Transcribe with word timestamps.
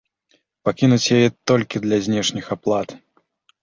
Пакінуць 0.67 1.11
яе 1.19 1.27
толькі 1.53 1.83
для 1.87 2.03
знешніх 2.09 2.53
аплат. 2.61 3.01